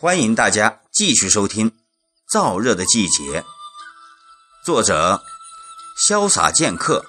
[0.00, 1.68] 欢迎大家继续收听
[2.32, 3.40] 《燥热的季节》，
[4.64, 5.20] 作者
[6.06, 7.04] 潇洒剑客。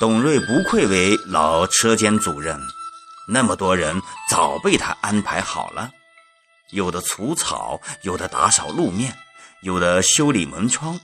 [0.00, 2.58] 董瑞不愧为老车间主任，
[3.28, 5.90] 那么多人早被他安排好了，
[6.70, 9.14] 有的除草，有的打扫路面，
[9.60, 10.98] 有的修理门窗。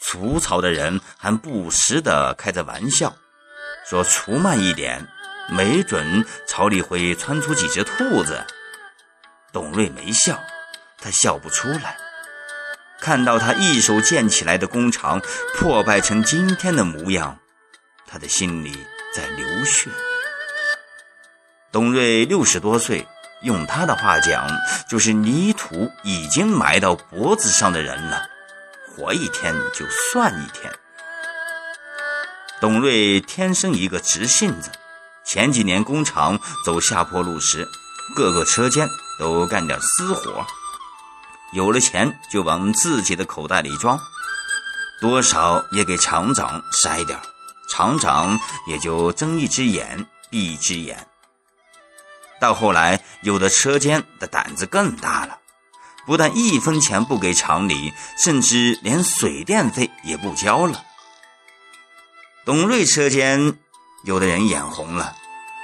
[0.00, 3.16] 除草的人还不时地开着玩笑，
[3.90, 5.08] 说除慢一点。
[5.48, 8.44] 没准草里会窜出几只兔子。
[9.52, 10.40] 董瑞没笑，
[11.00, 11.96] 他笑不出来。
[13.00, 15.20] 看到他一手建起来的工厂
[15.54, 17.38] 破败成今天的模样，
[18.06, 19.90] 他的心里在流血。
[21.70, 23.06] 董瑞六十多岁，
[23.42, 24.48] 用他的话讲，
[24.88, 28.28] 就是泥土已经埋到脖子上的人了，
[28.88, 30.72] 活一天就算一天。
[32.60, 34.70] 董瑞天生一个直性子。
[35.26, 37.66] 前几年工厂走下坡路时，
[38.14, 40.46] 各个车间都干点私活，
[41.52, 43.98] 有了钱就往自己的口袋里装，
[45.00, 47.18] 多少也给厂长塞点
[47.70, 51.06] 厂长也就睁一只眼闭一只眼。
[52.38, 55.38] 到后来，有的车间的胆子更大了，
[56.04, 60.84] 不但一分钱不给厂里，甚至连水电费也不交了。
[62.44, 63.58] 董瑞车间。
[64.04, 65.16] 有的人眼红了，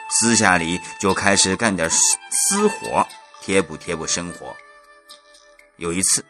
[0.08, 1.98] 私下里就开始干点私
[2.30, 3.06] 私活，
[3.42, 4.56] 贴补贴补生活。
[5.76, 6.24] 有一次，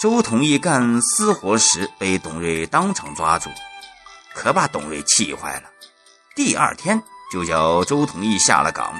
[0.00, 3.50] 周同义干私活时被董瑞当场抓住，
[4.34, 5.68] 可把董瑞气坏了。
[6.34, 8.98] 第二天就叫周同义下了岗。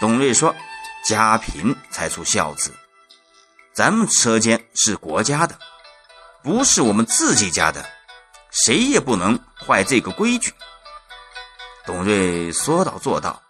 [0.00, 0.56] 董瑞说
[1.04, 2.74] ：“家贫才出孝子，
[3.74, 5.58] 咱们车间是国家的，
[6.42, 7.84] 不是我们自己家的。”
[8.50, 9.38] 谁也不能
[9.70, 10.52] 坏这个规矩。
[11.86, 13.40] 董瑞说到做到，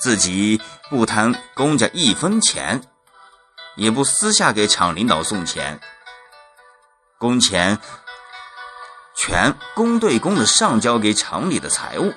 [0.00, 0.58] 自己
[0.88, 2.80] 不贪公家一分钱，
[3.76, 5.78] 也不私下给厂领导送钱，
[7.18, 7.78] 工钱
[9.14, 12.14] 全公对公的上交给厂里的财务。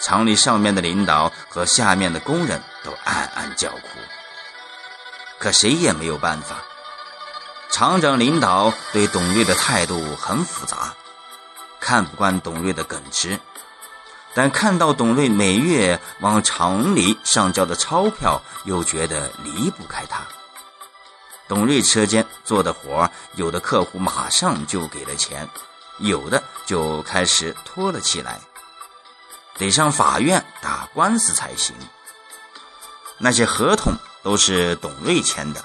[0.00, 3.98] 厂里上面的领导和下面的工人都暗暗叫苦，
[5.38, 6.56] 可谁也没有办法。
[7.70, 10.94] 厂长领导对董瑞的态度很复杂，
[11.86, 13.38] 看不惯董瑞的耿直，
[14.34, 20.22] 但看到董瑞每月往厂里上交的钞票，又觉得离不开他。
[21.46, 25.48] 董瑞车间做的活，有的客户马上就给了钱，
[25.98, 28.40] 有的就开始拖了起来，
[29.56, 31.72] 得上法院打官司才行。
[33.16, 35.64] 那些合同都是董瑞签的。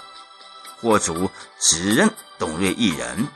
[0.79, 2.07] 货主只认
[2.37, 3.27] 董瑞一人，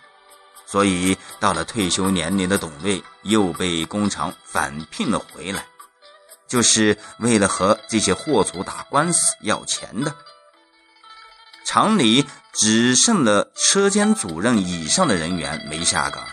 [0.67, 5.65] 所以到了退休年龄的董瑞又被工厂返聘了回来，
[6.47, 10.15] 就是为了和这些货主打官司要钱的。
[11.65, 16.23] 厂里只剩了车间主任以上的人员没下岗，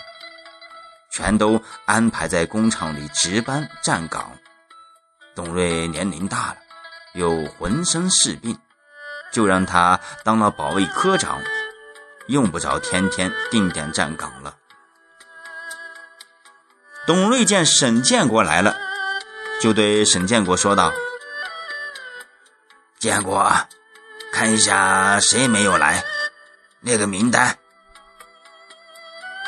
[1.11, 4.31] 全都安排在工厂里值班站岗。
[5.35, 6.57] 董瑞年龄大了，
[7.15, 8.59] 又浑身是病。
[9.33, 11.43] 就让他当了保卫科长，
[12.27, 14.55] 用不着天天定点站岗了。
[17.05, 18.77] 董瑞见沈建国来了，
[19.61, 20.93] 就对沈建国说道
[23.01, 23.53] ：“建国，
[24.33, 26.05] 看一下谁没有来，
[26.81, 27.59] 列个名单。”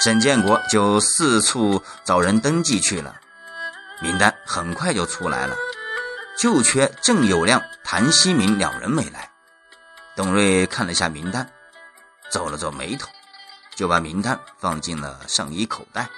[0.02, 3.20] 沈建国就四处找人登记去了，
[4.00, 5.56] 名单很快就出来了，
[6.36, 9.30] 就缺郑有亮、谭希明两人没来。
[10.16, 11.48] 董瑞看了下名单，
[12.32, 13.08] 皱了皱眉头，
[13.76, 16.08] 就把名单放进了上衣口袋。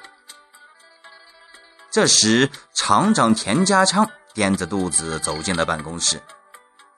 [1.97, 6.23] 这时，厂长田家昌掂着肚子走进了办公室，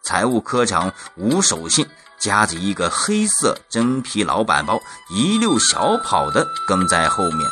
[0.03, 1.89] 财务科长吴守信
[2.19, 4.77] 夹着一个黑色真皮老板包，
[5.09, 7.49] 一溜小跑的跟在后面。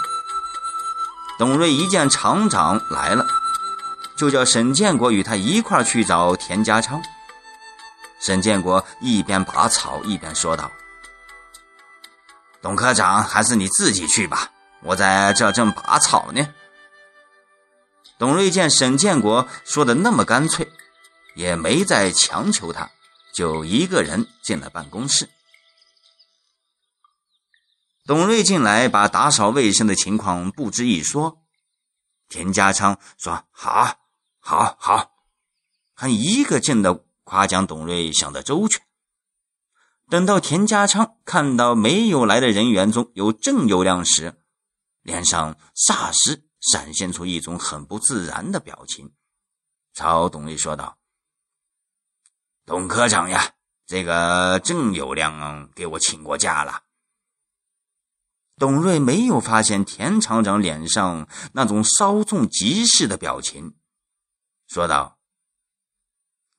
[1.39, 3.25] 董瑞一见厂长来了，
[4.19, 7.01] 就叫沈建国与他一块去找田家昌。
[8.19, 10.69] 沈建国一边拔草一边说道
[12.61, 14.49] ：“董科长，还是你自己去吧，
[14.83, 16.45] 我在这正拔草呢。”
[18.19, 20.69] 董瑞见沈建国说的那么干脆，
[21.35, 22.91] 也没再强求他，
[23.35, 25.29] 就一个人进了办公室。
[28.07, 31.43] 董瑞进来，把打扫卫生的情况不知一说。
[32.29, 33.99] 田家昌说：“好，
[34.39, 35.11] 好，好，
[35.95, 38.81] 还一个劲的。”夸奖董瑞想得周全。
[40.09, 44.41] 等到田家昌看到没有来的人员中有郑有亮时，
[45.03, 49.13] 脸上霎时闪现出一种很不自然的表情，
[49.95, 50.99] 朝董瑞说道
[52.67, 53.53] ：“董科长呀，
[53.87, 56.83] 这个郑有亮给我请过假了。”
[58.59, 63.77] 董瑞没有发现田厂长脸上那种稍纵即逝的表情，
[64.67, 65.19] 说道：“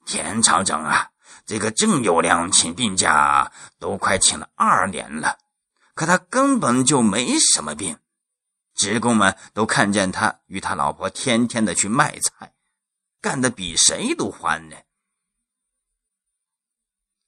[0.06, 1.12] 田厂长啊，
[1.46, 5.40] 这个郑有亮请病假都快请了二年了，
[5.96, 8.00] 可他根本就没什么病。
[8.78, 12.54] 职工们都看见他与他老婆天天的去卖菜。”
[13.20, 14.78] 干的比谁都欢呢！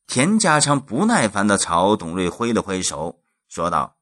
[0.06, 3.98] 田家昌不耐烦的朝董瑞挥了挥手，说道：“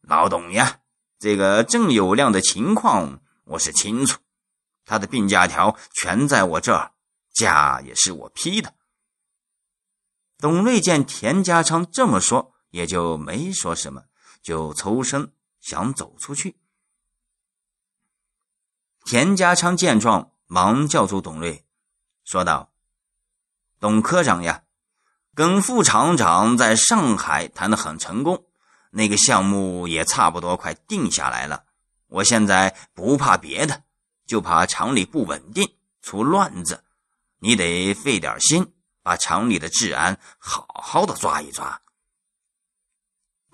[0.00, 0.80] 老董呀，
[1.18, 4.20] 这个郑有亮的情况我是清楚，
[4.86, 6.92] 他的病假条全在我这儿，
[7.34, 8.74] 假也是我批的。”
[10.38, 14.04] 董瑞见田家昌这么说，也就没说什么，
[14.42, 15.30] 就抽身
[15.66, 16.56] 想走出去。
[19.04, 20.30] 田家昌见状。
[20.48, 21.64] 忙叫住董瑞，
[22.22, 22.70] 说道
[23.80, 24.62] ：“董科长呀，
[25.34, 28.46] 跟副厂长在上海谈的很成功，
[28.90, 31.64] 那个项目也差不多快定下来了。
[32.06, 33.82] 我现在不怕别的，
[34.24, 36.84] 就怕厂里不稳定，出乱子。
[37.40, 38.72] 你得费点心，
[39.02, 41.82] 把厂里的治安好好的抓一抓。”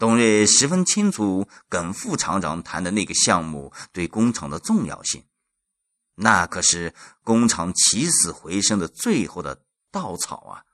[0.02, 5.24] 董瑞十分清楚耿副厂长谈的那个项目对工厂的重要性。
[6.16, 9.62] 那可是工厂起死回生的最后的
[9.92, 10.64] 稻草啊！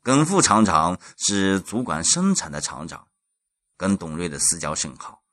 [0.00, 3.08] 耿副厂长是主管生产的厂长，
[3.76, 5.24] 跟董瑞的私交甚好。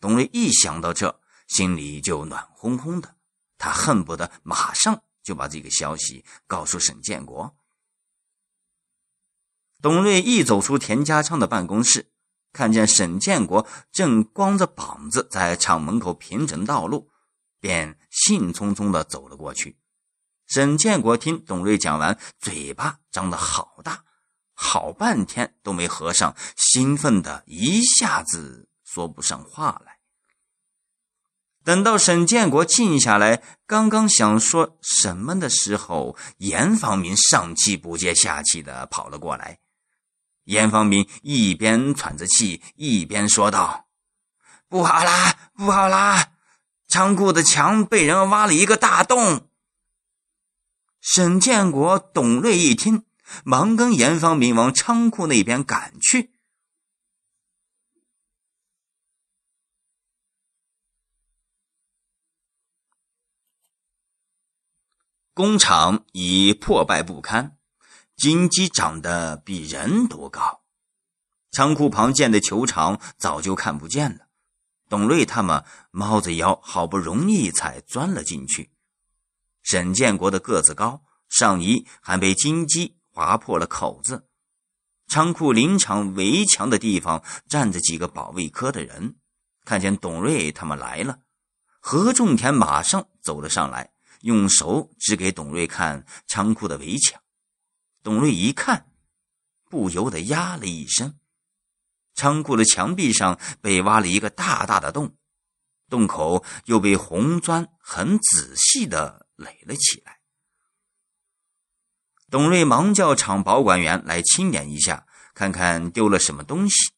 [0.00, 3.16] 董瑞一想到这，心里就暖烘烘的，
[3.58, 7.54] 他恨不得马上就把这个消息告诉沈建国。
[9.82, 12.10] 董瑞一走出田家昌的办公室，
[12.52, 17.10] 看见沈建国正光着膀子在厂门口平整道路。
[17.60, 19.78] 便兴冲冲地走了过去。
[20.48, 24.02] 沈建国听董瑞讲完，嘴巴张得好大，
[24.52, 29.98] 好半天都没合上，兴奋的一下子说不上话来。
[31.62, 39.60] 等到沈建国静下来，刚刚想说什么的时候，严方明上气不接下气的跑了过来。
[40.44, 43.86] 严方明一边喘着气，一边说道
[44.68, 46.32] ：“不好啦，不好啦！”
[46.88, 49.48] 仓库的墙被人挖了一个大洞。
[51.00, 53.04] 沈建国、董瑞一听，
[53.44, 56.32] 忙跟严方明往仓库那边赶去。
[65.34, 67.56] 工厂已破败不堪，
[68.22, 70.60] 金鸡长得比人都高，
[71.50, 74.28] 仓库旁建的球场早就看不见了。
[74.88, 78.70] 董瑞他们猫着腰，好不容易才钻了进去。
[79.64, 84.28] 沈建国的个子高，上衣还被金鸡划破了口子。
[85.08, 89.16] 仓库临场围墙的地方站着几个保卫科的人，
[89.64, 91.18] 看见董瑞他们来了，
[91.80, 93.90] 何仲田马上走了上来，
[94.20, 97.20] 用手指给董瑞看仓库的围墙。
[98.02, 98.90] 董瑞一看，
[99.70, 101.18] 不由得呀了一声。
[102.14, 105.16] 仓库的墙壁上被挖了一个大大的洞，
[105.88, 110.20] 洞口又被红砖很仔细的垒了起来。
[112.28, 116.92] 董瑞忙叫厂保管员来清点一下，看看丢了什么东西。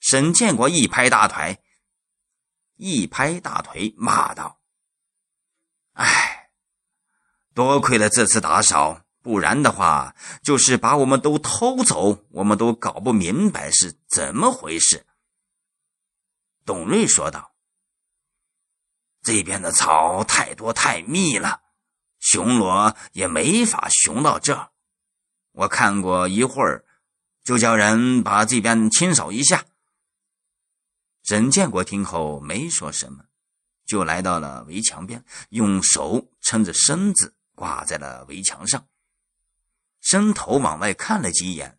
[0.00, 1.62] 沈建国一拍大腿，
[2.76, 4.60] 一拍大腿骂道
[5.94, 6.50] ：“哎，
[7.54, 15.04] 多亏了这次打扫。”不然的话，就是把我们都偷走，我们都搞不明白是怎么回事。”
[16.64, 17.52] 董瑞说道
[19.22, 21.60] ，“这边的草太多太密了，
[22.18, 24.70] 巡逻也没法巡到这
[25.52, 26.86] 我看过一会儿，
[27.44, 29.66] 就叫人把这边清扫一下。”
[31.22, 33.26] 沈建国听后没说什么，
[33.84, 38.88] 就来到了围墙边，用手撑着身子挂在了围墙上。
[40.00, 41.78] 伸头往外看了几眼，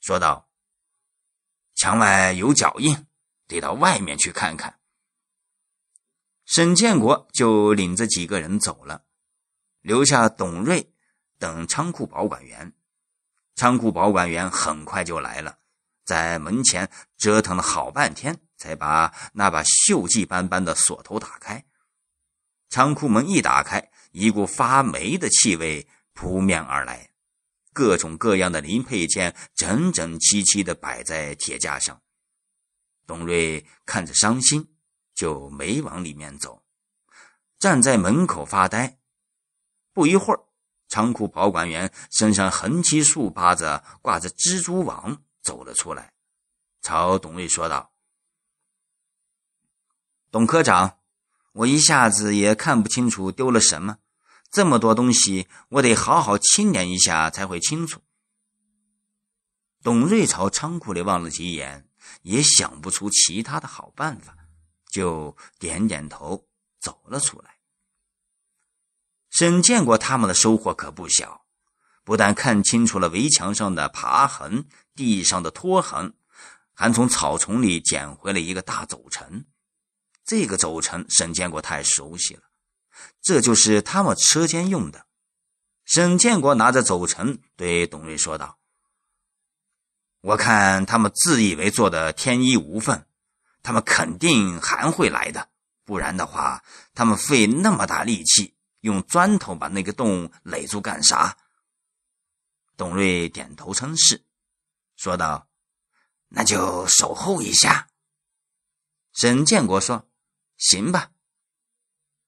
[0.00, 0.48] 说道
[1.74, 3.06] ：“墙外有脚印，
[3.46, 4.78] 得到外面去看看。”
[6.44, 9.04] 沈建国就领着几个人走了，
[9.80, 10.92] 留下董瑞
[11.38, 12.74] 等仓库保管员。
[13.54, 15.58] 仓库保管员很快就来了，
[16.04, 21.64] 在门前折腾了好半天，才把那把锈迹斑斑的锁头打开。
[22.68, 27.13] 仓库门一打开，一股发霉的气味扑面而来。
[27.74, 32.00] 各种各样的零配件整整齐齐的摆在铁架上，
[33.06, 34.66] 董瑞看着伤心，
[35.14, 36.62] 就没往里面走。
[37.58, 38.98] 站在门口发呆。
[39.92, 40.40] 不一会儿，
[40.88, 46.12] 仓库保管员身上横七竖八的挂着蜘蛛网走了出来，
[46.82, 47.92] 朝董瑞说道
[50.30, 50.98] ：“董科长，
[51.52, 53.98] 我一下子也看不清楚丢了什么，
[54.54, 58.00] 这么多东西，我得好好清点一下才会清楚。”
[59.82, 61.88] 董瑞朝仓库里望了几眼，
[62.22, 64.36] 也想不出其他的好办法，
[64.92, 66.46] 就点点头
[66.80, 67.56] 走了出来。
[69.30, 71.44] 沈建国他们的收获可不小，
[72.04, 76.14] 不但看清楚了围墙上的爬痕、地上的拖痕，
[76.74, 79.48] 还从草丛里捡回了一个大走尘。
[80.24, 82.42] 这个走尘，沈建国太熟悉了，
[83.22, 85.06] 这就是他们车间用的。
[85.84, 88.58] 沈建国拿着走尘对董瑞说道。
[90.20, 93.04] 我看他们自以为做的天衣无缝，
[93.62, 95.50] 他们肯定还会来的。
[95.84, 101.36] 不然的话，他们费那么大力气用砖头把那个洞垒住干啥？
[102.76, 104.24] 董瑞点头称是，
[104.96, 105.46] 说道
[106.28, 107.88] ：“那就守候一下。”
[109.12, 110.08] 沈建国说
[110.56, 111.10] ：“行吧，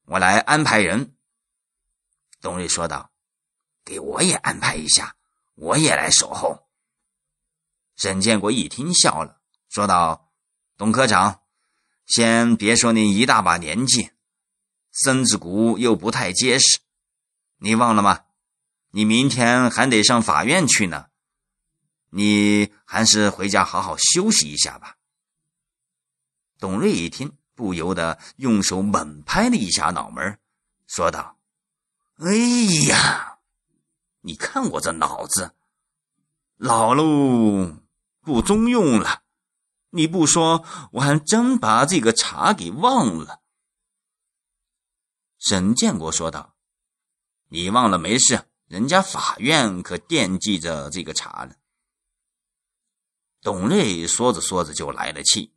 [0.07, 1.15] 我来安排人。”
[2.41, 3.11] 董瑞说道
[3.85, 5.15] ：“给我也安排一下，
[5.55, 6.67] 我也来守候。”
[7.97, 10.31] 沈建国一听笑了，说道
[10.77, 11.41] ：“董科长，
[12.05, 14.11] 先别说您一大把年纪，
[14.91, 16.79] 身子骨又不太结实，
[17.57, 18.25] 你忘了吗？
[18.91, 21.07] 你明天还得上法院去呢，
[22.11, 24.95] 你还是回家好好休息一下吧。”
[26.59, 30.39] 董瑞一听，不由得用手猛拍了一下脑门，
[30.85, 31.39] 说道
[32.21, 32.35] ：“哎
[32.87, 33.39] 呀，
[34.21, 35.55] 你看我这脑子，
[36.55, 37.79] 老喽！”
[38.21, 39.23] 不中用了，
[39.91, 43.41] 你不说，我还真把这个茶给忘了。”
[45.39, 46.53] 沈建国说道
[47.49, 51.55] ，“你忘了没事，人家法院可惦记着这个茶呢。”
[53.41, 55.53] 董瑞说着说着就来了气，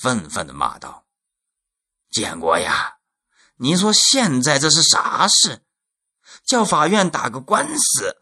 [0.00, 1.04] 愤愤的骂道
[2.10, 2.94] ：“建国呀，
[3.56, 5.60] 你说现在这是啥事？
[6.46, 8.16] 叫法院打个官司？”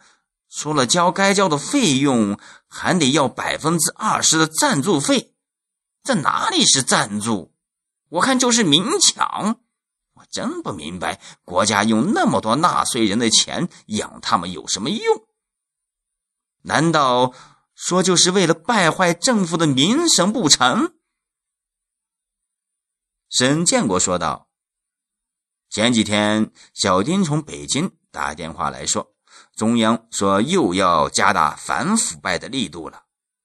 [0.50, 5.34] 除了交该交的费用，还得要百分之二十的赞助费，
[6.02, 7.54] 这哪里是赞助？
[8.08, 9.60] 我看就是明抢。
[10.14, 15.28] 我真不明白，国家用那么多纳税人的钱养他们有什么用？
[16.62, 17.32] 难道
[17.74, 20.94] 说就是为了败坏政府的名声不成？
[23.30, 24.48] 沈建国说道
[25.68, 29.14] ：“前几天，小丁从北京打电话来说。”
[29.54, 33.04] 中央说又要加大反腐败的力度了，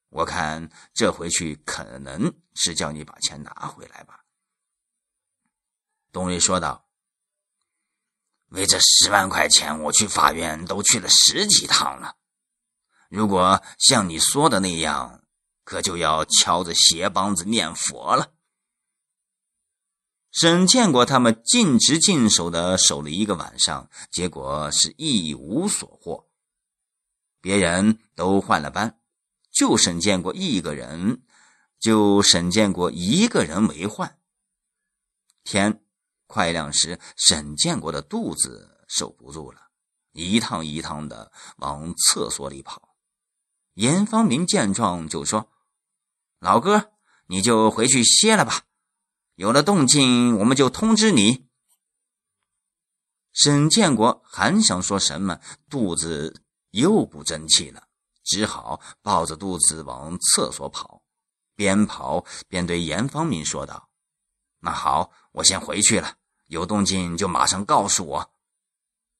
[0.10, 4.24] 我看这回去可能是叫你把钱拿回来吧。”
[6.14, 6.86] 董瑞说道
[8.50, 12.16] ，“为这十万块钱，我去法院都去了十几趟了。
[13.10, 15.24] 如果像你说的那样，
[15.64, 18.33] 可就要敲着鞋帮子念佛了。”
[20.34, 26.28] 沈建国他们尽职尽守的守了一个晚上，结果是一无所获。
[27.40, 29.00] 别人都换了班，
[29.52, 31.22] 就沈建国一个人，
[31.80, 34.18] 就沈建国一个人没换。
[35.44, 35.84] 天
[36.26, 39.62] 快亮时，沈建国的肚子受不住了，
[40.14, 42.96] 一趟一趟的往厕所里跑。
[43.76, 45.52] 严方明见状就说
[46.42, 46.92] ：“老哥，
[47.28, 48.64] 你就回去歇了吧。”
[49.36, 51.48] 有了动静，我们就通知你。
[53.32, 57.88] 沈建国还想说什么，肚子又不争气了，
[58.24, 61.02] 只好抱着肚子往厕所跑，
[61.56, 63.90] 边跑边对严方明说道
[64.62, 68.34] ：“那好，我先回去了，有动静就马上告诉我。”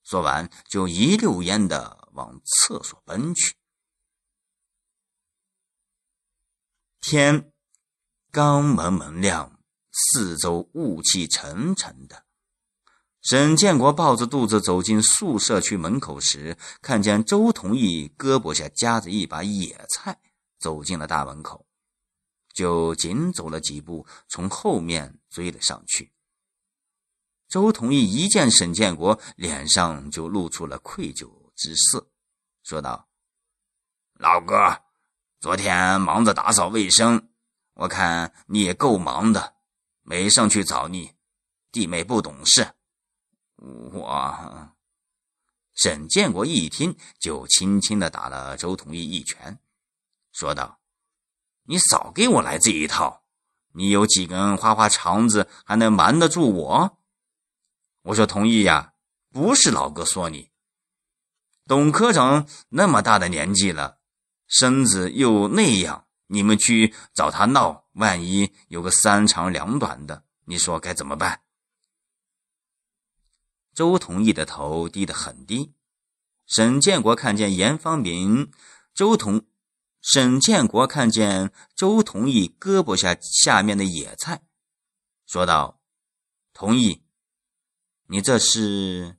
[0.06, 3.56] 说完，就一溜烟的往厕所奔去。
[7.02, 7.52] 天
[8.32, 9.63] 刚蒙蒙亮。
[9.96, 12.26] 四周雾气沉沉的，
[13.22, 20.20] 沈建国抱着肚子走进宿舍区门口时，看见周同义胳膊下夹着一把野菜，
[20.60, 21.68] 走进了大门口，
[22.54, 26.12] 就紧走了几步，从后面追了上去。
[27.48, 32.10] 周同义一见沈建国，脸上就露出了愧疚之色，
[32.64, 33.08] 说道
[34.18, 34.82] ：“老哥，
[35.40, 37.30] 昨天忙着打扫卫生，
[37.76, 39.53] 我看你也够忙的。”
[40.04, 41.14] 没上去找你，
[41.72, 42.74] 弟妹不懂事。
[43.56, 44.74] 我
[45.74, 49.60] 沈建国一听，就轻轻的打了周同义一拳，
[50.32, 50.80] 说道
[51.66, 53.24] ：“你少给我来这一套！
[53.74, 57.00] 你有几根花花肠子，还能瞒得住我？”
[58.04, 58.94] 我说：“同意呀，
[59.32, 60.52] 不是老哥说你。
[61.66, 64.00] 董科长那么大的年纪了，
[64.46, 71.42] 身子又那样，你们去找他闹，万一有个三长两短的，你说该怎么办？”
[73.74, 75.74] 周同义的头低得很低。
[76.46, 78.52] 沈建国看见严方明、
[78.94, 79.48] 周同，
[80.02, 84.44] 沈建国看见周同义胳膊下下面的野菜，
[85.26, 85.80] 说道
[86.54, 87.02] ：“同意，
[88.08, 89.18] 你这是？”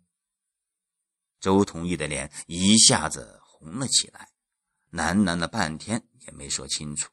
[1.41, 4.31] 周同义的脸一下子红了起来，
[4.93, 7.11] 喃喃了半天也没说清楚。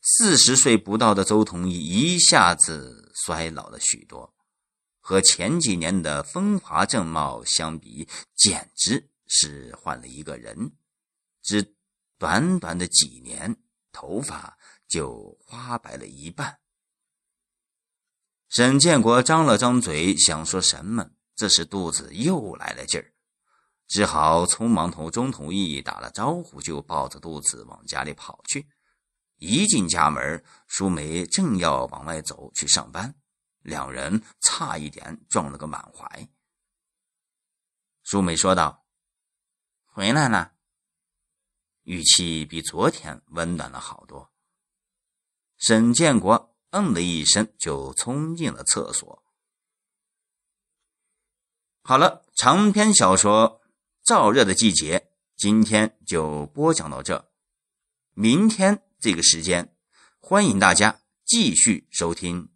[0.00, 4.34] 四十岁不到的周同义一下子衰老了许多。
[5.00, 10.72] 和前几年的风华正茂相比，简直是换了一个人。
[11.42, 11.74] 只
[12.18, 13.56] 短短的几年，
[13.90, 16.58] 头发就花白了一半。
[18.50, 23.14] 沈建国张了张嘴，想说什么，这时肚子又来了劲儿，
[23.88, 28.68] 只好匆忙同钟同义打了招呼，就抱着肚子往家里跑去。
[29.38, 33.14] 一进家门，淑梅正要往外走去上班。
[33.62, 36.28] 两人差一点撞了个满怀。
[38.02, 38.84] 淑美说道
[39.84, 40.52] ：“回来了。”
[41.82, 44.30] 语气比昨天温暖了好多。
[45.56, 49.22] 沈建国嗯了一声，就冲进了厕所。
[51.82, 53.57] 好了，长篇小说
[54.08, 54.98] 《燥热的季节》
[55.36, 57.28] 今天就播讲到这。
[58.14, 59.74] 明天这个时间，
[60.18, 62.48] 欢迎大家继续收听。